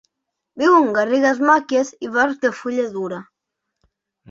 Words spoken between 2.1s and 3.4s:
bosc de fulla dura.